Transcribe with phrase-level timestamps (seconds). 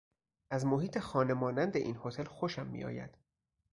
[0.51, 3.17] از محیط خانه مانند این هتل خوشم میآید.